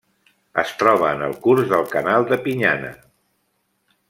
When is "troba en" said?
0.83-1.21